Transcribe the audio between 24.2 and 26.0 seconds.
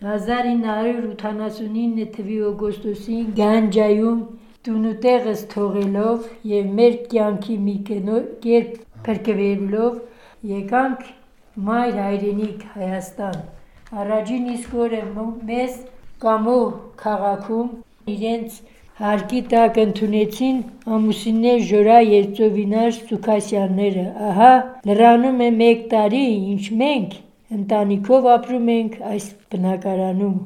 Ահա լրանում է մեկ